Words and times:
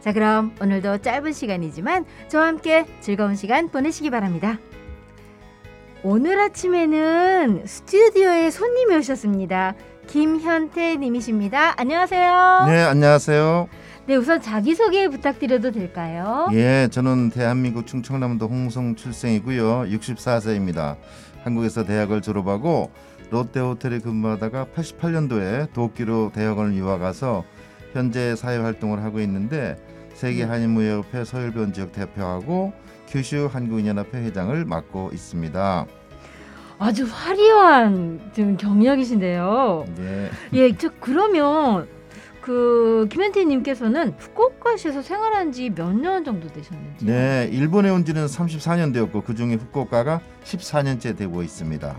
자 0.00 0.12
그럼 0.12 0.54
오늘도 0.60 0.98
짧은 0.98 1.32
시간이지만 1.32 2.04
저와 2.28 2.46
함께 2.46 2.86
즐거운 3.00 3.34
시간 3.34 3.68
보내시기 3.68 4.10
바랍니다. 4.10 4.58
오늘 6.02 6.38
아침에는 6.38 7.66
스튜디오에 7.66 8.50
손님이 8.50 8.96
오셨습니다. 8.96 9.74
김현태 10.06 10.96
님이십니다. 10.96 11.74
안녕하세요. 11.76 12.64
네, 12.68 12.82
안녕하세요. 12.82 13.68
네, 14.06 14.16
우선 14.16 14.40
자기소개 14.40 15.08
부탁드려도 15.08 15.72
될까요? 15.72 16.48
예, 16.52 16.88
저는 16.90 17.30
대한민국 17.30 17.86
충청남도 17.86 18.46
홍성 18.46 18.94
출생이고요. 18.94 19.86
64세입니다. 19.90 20.96
한국에서 21.44 21.84
대학을 21.84 22.22
졸업하고 22.22 22.90
롯데호텔에 23.30 23.98
근무하다가 23.98 24.68
88년도에 24.74 25.72
도쿄로 25.74 26.30
대학원을 26.34 26.74
유학 26.74 27.00
가서 27.00 27.44
현재 27.92 28.34
사회 28.36 28.56
활동을 28.56 29.02
하고 29.02 29.20
있는데 29.20 29.76
세계 30.18 30.44
네. 30.44 30.50
한인무예협회 30.50 31.24
서울변 31.24 31.72
지역 31.72 31.92
대표하고 31.92 32.72
규슈 33.06 33.48
한국인연합회 33.52 34.18
회장을 34.18 34.64
맡고 34.64 35.10
있습니다. 35.12 35.86
아주 36.80 37.06
화려한 37.08 38.20
지금 38.34 38.56
경력이신데요. 38.56 39.84
예. 40.00 40.30
예, 40.54 40.76
저 40.76 40.88
그러면 40.98 41.86
그 42.40 43.06
김현태 43.10 43.44
님께서는 43.44 44.14
후쿠오카시에서 44.18 45.02
생활한 45.02 45.52
지 45.52 45.70
몇 45.70 45.92
년 45.94 46.24
정도 46.24 46.48
되셨는지? 46.48 47.04
네, 47.06 47.48
일본에 47.52 47.88
온 47.90 48.04
지는 48.04 48.26
34년 48.26 48.92
되었고 48.92 49.20
그 49.22 49.36
중에 49.36 49.54
후쿠오카가 49.54 50.20
14년째 50.44 51.16
되고 51.16 51.42
있습니다. 51.44 51.96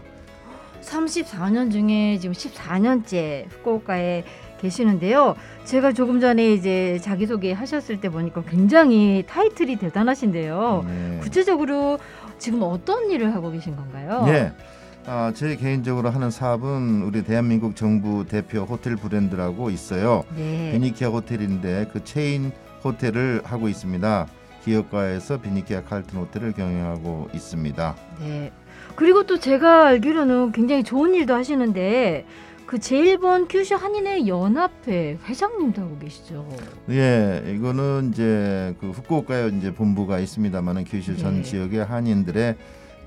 34년 0.82 1.72
중에 1.72 2.18
지금 2.20 2.34
14년째 2.34 3.46
후쿠오카에 3.50 4.24
계시는데요. 4.60 5.36
제가 5.64 5.94
조금 5.94 6.20
전에 6.20 6.54
이제 6.54 7.00
자기소개 7.02 7.52
하셨을 7.52 8.00
때 8.00 8.10
보니까 8.10 8.44
굉장히 8.44 9.24
타이틀이 9.28 9.78
대단하신데요. 9.78 10.86
네. 10.88 11.20
구체적으로 11.22 12.00
지금 12.38 12.62
어떤 12.64 13.10
일을 13.10 13.34
하고 13.34 13.52
계신 13.52 13.76
건가요? 13.76 14.26
예. 14.28 14.54
아, 15.06 15.32
제 15.34 15.56
개인적으로 15.56 16.10
하는 16.10 16.30
사업은 16.30 17.02
우리 17.04 17.24
대한민국 17.24 17.76
정부 17.76 18.26
대표 18.28 18.60
호텔 18.60 18.96
브랜드라고 18.96 19.70
있어요. 19.70 20.24
네. 20.36 20.72
비니키아 20.74 21.10
호텔인데 21.10 21.88
그 21.92 22.04
체인 22.04 22.52
호텔을 22.84 23.42
하고 23.44 23.68
있습니다. 23.68 24.28
기업가에서 24.64 25.42
비니키아 25.42 25.84
칼튼 25.84 26.20
호텔을 26.20 26.52
경영하고 26.52 27.30
있습니다. 27.34 27.96
네. 28.20 28.52
그리고 28.96 29.26
또 29.26 29.40
제가 29.40 29.88
알기로는 29.88 30.52
굉장히 30.52 30.84
좋은 30.84 31.16
일도 31.16 31.34
하시는데 31.34 32.26
그 32.70 32.78
제1번 32.78 33.48
큐슈 33.50 33.74
한인회 33.74 34.28
연합회 34.28 35.18
회장님도 35.28 35.82
하고 35.82 35.98
계시죠. 35.98 36.48
예, 36.92 37.44
이거는 37.56 38.12
이제 38.14 38.76
그 38.80 38.92
후쿠오카에 38.92 39.48
이제 39.58 39.74
본부가 39.74 40.20
있습니다만은 40.20 40.84
규슈 40.84 41.18
전 41.18 41.38
네. 41.38 41.42
지역의 41.42 41.84
한인들의 41.84 42.56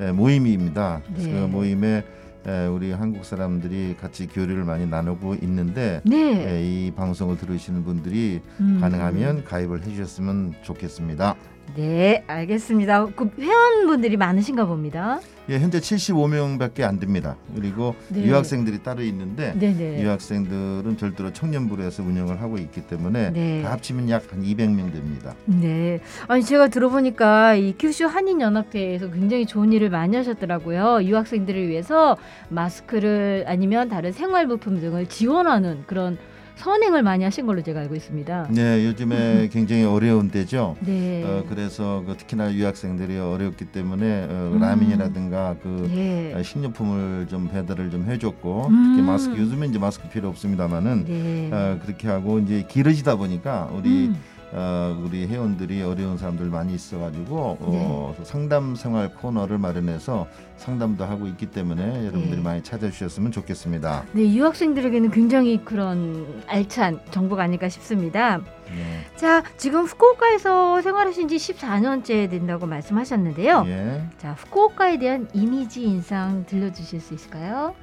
예, 0.00 0.10
모임입니다. 0.10 1.02
네. 1.14 1.30
그 1.30 1.46
모임에 1.46 2.04
예, 2.48 2.66
우리 2.66 2.90
한국 2.90 3.24
사람들이 3.24 3.94
같이 4.00 4.26
교류를 4.26 4.64
많이 4.64 4.84
나누고 4.84 5.36
있는데 5.42 6.00
네. 6.04 6.44
예, 6.44 6.60
이 6.60 6.90
방송을 6.90 7.36
들으시는 7.36 7.84
분들이 7.84 8.40
음. 8.58 8.78
가능하면 8.80 9.44
가입을 9.44 9.84
해주셨으면 9.84 10.54
좋겠습니다. 10.62 11.36
네, 11.74 12.22
알겠습니다. 12.26 13.06
그 13.16 13.30
회원분들이 13.38 14.16
많으신가 14.16 14.66
봅니다. 14.66 15.20
예, 15.48 15.58
현재 15.58 15.80
75명밖에 15.80 16.82
안 16.82 17.00
됩니다. 17.00 17.36
그리고 17.54 17.96
네. 18.08 18.24
유학생들이 18.24 18.82
따로 18.82 19.02
있는데 19.02 19.52
네네. 19.58 20.00
유학생들은 20.02 20.96
별도로 20.96 21.32
청년부로 21.32 21.82
해서 21.82 22.02
운영을 22.02 22.40
하고 22.40 22.58
있기 22.58 22.82
때문에 22.82 23.30
네. 23.30 23.62
다 23.62 23.72
합치면 23.72 24.08
약 24.08 24.22
한 24.30 24.42
200명 24.42 24.92
됩니다. 24.92 25.34
네. 25.46 26.00
아니 26.28 26.44
제가 26.44 26.68
들어보니까 26.68 27.54
이 27.56 27.74
큐슈 27.76 28.06
한인 28.06 28.40
연합회에서 28.40 29.10
굉장히 29.10 29.44
좋은 29.46 29.72
일을 29.72 29.90
많이 29.90 30.16
하셨더라고요. 30.16 31.02
유학생들을 31.02 31.68
위해서 31.68 32.16
마스크를 32.48 33.44
아니면 33.48 33.88
다른 33.88 34.12
생활 34.12 34.46
부품 34.46 34.80
등을 34.80 35.06
지원하는 35.06 35.82
그런 35.86 36.18
선행을 36.56 37.02
많이 37.02 37.24
하신 37.24 37.46
걸로 37.46 37.62
제가 37.62 37.80
알고 37.80 37.94
있습니다. 37.96 38.48
네, 38.50 38.86
요즘에 38.86 39.48
굉장히 39.52 39.84
어려운 39.84 40.30
때죠. 40.30 40.76
네. 40.80 41.24
어, 41.24 41.44
그래서 41.48 42.02
그 42.06 42.16
특히나 42.16 42.52
유학생들이 42.52 43.18
어렵기 43.18 43.66
때문에 43.66 44.26
어, 44.30 44.50
음. 44.54 44.60
라면이라든가 44.60 45.56
그 45.62 45.90
네. 45.92 46.34
어, 46.34 46.42
식료품을 46.42 47.26
좀 47.28 47.48
배달을 47.48 47.90
좀 47.90 48.04
해줬고 48.04 48.66
음. 48.68 48.94
특히 48.94 49.06
마스크 49.06 49.36
요즘은 49.36 49.70
이제 49.70 49.78
마스크 49.78 50.08
필요 50.08 50.28
없습니다만은 50.28 51.04
네. 51.04 51.50
어, 51.52 51.78
그렇게 51.82 52.08
하고 52.08 52.38
이제 52.38 52.64
길어지다 52.68 53.16
보니까 53.16 53.70
우리 53.72 54.08
음. 54.08 54.16
어, 54.54 54.94
우리 55.02 55.26
회원들이 55.26 55.82
어려운 55.82 56.18
사람들 56.18 56.46
많이 56.46 56.74
있어가지고 56.74 57.56
어, 57.58 58.14
네. 58.18 58.24
상담 58.24 58.74
생활 58.74 59.14
코너를 59.14 59.56
마련해서 59.56 60.26
상담도 60.58 61.04
하고 61.06 61.26
있기 61.26 61.46
때문에 61.46 62.06
여러분들이 62.06 62.36
네. 62.36 62.42
많이 62.42 62.62
찾아주셨으면 62.62 63.32
좋겠습니다. 63.32 64.04
네, 64.12 64.30
유학생들에게는 64.34 65.10
굉장히 65.10 65.64
그런 65.64 66.42
알찬 66.46 67.00
정보가 67.10 67.42
아닐까 67.42 67.70
싶습니다. 67.70 68.38
네. 68.66 69.04
자, 69.16 69.42
지금 69.56 69.84
후쿠오카에서 69.84 70.82
생활하신 70.82 71.28
지 71.28 71.36
14년째 71.36 72.30
된다고 72.30 72.66
말씀하셨는데요. 72.66 73.64
예. 73.66 74.02
자, 74.18 74.32
후쿠오카에 74.32 74.98
대한 74.98 75.28
이미지 75.32 75.82
인상 75.84 76.44
들려주실 76.46 77.00
수 77.00 77.14
있을까요? 77.14 77.74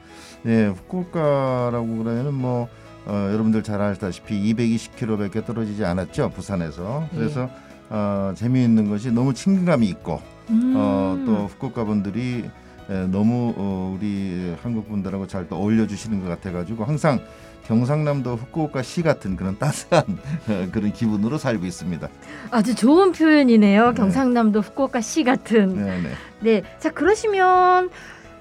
네, 0.44 0.68
후쿠오카라고 0.68 1.98
그러면은 1.98 2.34
뭐 2.34 2.70
어, 3.06 3.30
여러분들 3.32 3.64
잘 3.64 3.82
알다시피 3.82 4.54
220km밖에 4.54 5.46
떨어지지 5.46 5.84
않았죠 5.86 6.30
부산에서. 6.36 7.08
예. 7.14 7.18
그래서 7.18 7.50
어, 7.90 8.34
재미있는 8.36 8.90
것이 8.90 9.12
너무 9.12 9.34
친근감이 9.34 9.88
있고 9.88 10.22
음. 10.50 10.74
어, 10.76 11.18
또 11.26 11.48
후쿠오카 11.48 11.86
분들이 11.86 12.46
에, 12.90 13.08
너무 13.08 13.54
어, 13.58 13.96
우리 13.98 14.56
한국 14.62 14.88
분들하고 14.90 15.28
잘 15.28 15.48
또 15.50 15.56
어울려 15.58 15.88
주시는 15.88 16.22
것 16.22 16.28
같아가지고 16.28 16.84
항상 16.86 17.20
경상남도 17.66 18.36
후쿠오카 18.36 18.82
시 18.82 19.04
같은 19.04 19.36
그런 19.36 19.58
따스한 19.60 20.04
어, 20.50 20.68
그런 20.72 20.92
기분으로 20.92 21.38
살고 21.38 21.66
있습니다. 21.66 22.08
아주 22.52 22.74
좋은 22.76 23.12
표현이네요. 23.12 23.90
네. 23.90 23.94
경상남도 23.96 24.62
후쿠오카 24.62 25.02
시 25.02 25.24
같은. 25.24 25.76
네, 25.76 26.02
네. 26.02 26.10
네. 26.42 26.64
자, 26.80 26.90
그러시면 26.90 27.90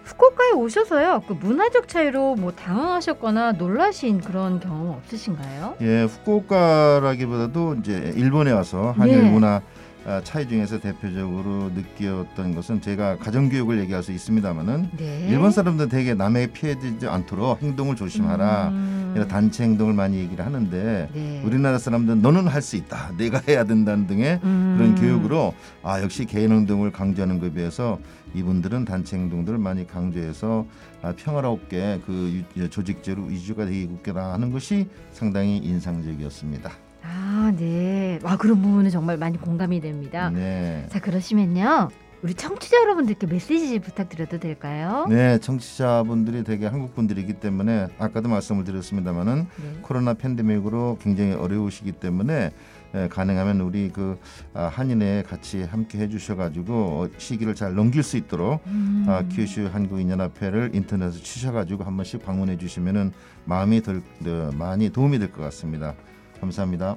후쿠오카에 0.09 0.53
오셔서요. 0.53 1.23
그 1.29 1.35
문화적 1.35 1.87
차이로 1.87 2.37
뭐 2.37 2.53
당황하셨거나 2.53 3.53
놀라신 3.53 4.21
그런 4.21 4.59
경험 4.59 4.89
없으신가요? 4.91 5.77
예, 5.83 6.03
후쿠오카라기보다도 6.05 7.77
이제 7.81 8.13
일본에 8.17 8.53
와서 8.53 8.95
한일 8.97 9.19
예. 9.19 9.23
문화 9.23 9.61
아, 10.07 10.23
차이 10.25 10.49
중에서 10.49 10.79
대표적으로 10.81 11.71
느꼈던 11.75 12.55
것은 12.55 12.81
제가 12.81 13.19
가정 13.19 13.51
교육을 13.51 13.79
얘기할 13.81 14.03
수 14.03 14.11
있습니다만은 14.13 14.91
네. 14.97 15.27
일본 15.29 15.51
사람들은 15.51 15.91
되게 15.91 16.15
남에게 16.15 16.53
피해되지 16.53 17.07
않도록 17.07 17.61
행동을 17.61 17.95
조심하라 17.95 18.69
음. 18.69 18.98
이런 19.15 19.29
단체 19.29 19.65
행동을 19.65 19.93
많이 19.95 20.19
얘기를 20.19 20.45
하는데 20.45 21.09
네. 21.13 21.43
우리나라 21.45 21.79
사람들은 21.79 22.23
너는 22.23 22.47
할 22.49 22.63
수 22.63 22.77
있다 22.77 23.13
내가 23.17 23.41
해야 23.49 23.65
된다는 23.65 24.07
등의 24.07 24.41
음. 24.43 24.75
그런 24.77 24.95
교육으로 24.97 25.55
아 25.83 26.03
역시 26.03 26.25
개인 26.27 26.51
행동을 26.53 26.91
강조하는 26.93 27.39
것에 27.39 27.53
비해서 27.53 27.99
이분들은 28.35 28.85
단체 28.85 29.17
행동들을 29.17 29.59
많이 29.59 29.87
강조해서 29.87 30.67
아, 31.01 31.13
평화롭게 31.17 32.01
그 32.05 32.43
유- 32.57 32.69
조직제로 32.69 33.23
위주가 33.25 33.65
되겠구나 33.65 34.33
하는 34.35 34.51
것이 34.51 34.89
상당히 35.13 35.57
인상적이었습니다. 35.59 36.71
아, 37.03 37.53
네. 37.57 38.19
와, 38.23 38.37
그런 38.37 38.61
부분은 38.61 38.91
정말 38.91 39.17
많이 39.17 39.39
공감이 39.41 39.81
됩니다. 39.81 40.29
네. 40.31 40.85
자, 40.91 40.99
그러시면요. 41.01 41.89
우리 42.21 42.35
청취자 42.35 42.77
여러분들께 42.83 43.29
메시지 43.29 43.79
부탁드려도 43.79 44.41
될까요? 44.41 45.07
네, 45.09 45.39
청취자분들이 45.39 46.43
되게 46.43 46.67
한국 46.67 46.95
분들이기 46.97 47.35
때문에 47.35 47.87
아까도 47.99 48.29
말씀을 48.29 48.65
드렸습니다마는 48.65 49.47
네. 49.57 49.79
코로나 49.83 50.15
팬데믹으로 50.15 50.99
굉장히 51.01 51.35
어려우시기 51.35 51.93
때문에 51.93 52.51
에, 52.95 53.09
가능하면 53.09 53.61
우리 53.61 53.91
그 53.91 54.19
아, 54.53 54.65
한인회 54.67 55.23
같이 55.29 55.63
함께 55.63 55.99
해주셔가지고 55.99 56.75
어, 56.75 57.09
시기를 57.19 57.55
잘 57.55 57.75
넘길 57.77 58.03
수 58.03 58.17
있도록 58.17 58.63
음. 58.67 59.05
아, 59.07 59.23
큐슈 59.31 59.69
한국인연합회를 59.73 60.71
인터넷에 60.75 61.21
치셔가지고 61.23 61.85
한 61.85 61.95
번씩 61.97 62.25
방문해 62.25 62.59
주시면은 62.59 63.13
마음이 63.45 63.81
덜, 63.83 64.03
더 64.25 64.51
많이 64.53 64.91
도움이 64.91 65.21
될 65.21 65.31
것 65.31 65.43
같습니다. 65.43 65.95
감사합니다. 66.41 66.97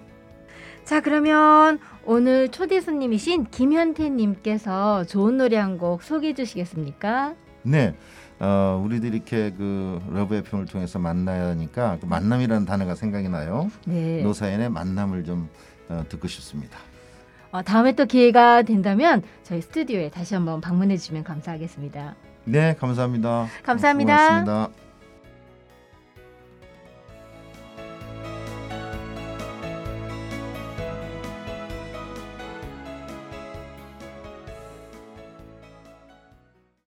자 0.85 0.99
그러면 1.01 1.79
오늘 2.05 2.49
초대 2.49 2.81
손님이신 2.81 3.45
김현태님께서 3.51 5.05
좋은 5.05 5.37
노래 5.37 5.57
한 5.57 5.77
곡 5.77 6.03
소개해 6.03 6.33
주시겠습니까? 6.33 7.33
네. 7.63 7.95
어, 8.39 8.81
우리들이 8.83 9.17
이렇게 9.17 9.51
그 9.51 10.01
Love 10.09 10.35
FM을 10.35 10.65
통해서 10.65 10.99
만나야 10.99 11.49
하니까 11.49 11.97
그 12.01 12.07
만남이라는 12.07 12.65
단어가 12.65 12.95
생각이 12.95 13.29
나요. 13.29 13.69
네. 13.85 14.21
노사연의 14.23 14.69
만남을 14.69 15.23
좀 15.23 15.47
어, 15.89 16.03
듣고 16.09 16.27
싶습니다. 16.27 16.77
어, 17.51 17.61
다음에 17.61 17.93
또 17.93 18.05
기회가 18.05 18.63
된다면 18.63 19.21
저희 19.43 19.61
스튜디오에 19.61 20.09
다시 20.09 20.33
한번 20.33 20.59
방문해 20.61 20.97
주시면 20.97 21.23
감사하겠습니다. 21.23 22.15
네, 22.45 22.75
감사합니다. 22.79 23.47
감사합니다. 23.63 24.15
고맙습니다. 24.45 24.90